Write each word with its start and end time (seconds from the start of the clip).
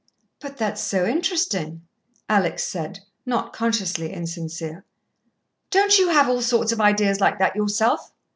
"But 0.39 0.57
that's 0.57 0.81
so 0.81 1.05
interesting," 1.05 1.83
Alex 2.27 2.63
said, 2.63 3.01
not 3.23 3.53
consciously 3.53 4.11
insincere. 4.11 4.83
"Don't 5.69 5.99
you 5.99 6.09
have 6.09 6.27
all 6.27 6.41
sorts 6.41 6.71
of 6.71 6.81
ideas 6.81 7.19
like 7.19 7.37
that 7.37 7.55
yourself?" 7.55 8.11